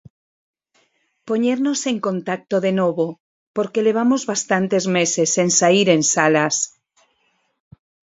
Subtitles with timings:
[1.27, 3.05] Poñernos en contacto de novo
[3.55, 6.55] porque levamos bastantes meses sen saír en salas.